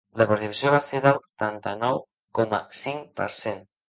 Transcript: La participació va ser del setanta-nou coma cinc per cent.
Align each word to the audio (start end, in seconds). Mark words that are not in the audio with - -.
La 0.19 0.25
participació 0.29 0.69
va 0.75 0.77
ser 0.85 1.01
del 1.03 1.19
setanta-nou 1.31 1.99
coma 2.39 2.63
cinc 2.79 3.05
per 3.21 3.29
cent. 3.41 3.63